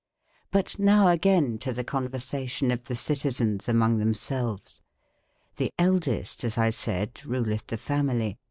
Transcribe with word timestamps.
QTnoweagaynetothecon/ 0.51 2.07
versation 2.09 2.73
of 2.73 2.85
the 2.85 2.95
cytezens 2.95 3.67
amonge 3.67 3.99
themselfes. 4.03 4.81
The 5.57 5.69
eldeste, 5.77 6.43
as 6.43 6.57
X 6.57 6.75
sayde, 6.75 7.13
rulethe 7.23 7.67
the 7.67 7.77
family 7.77 8.27
e. 8.29 8.37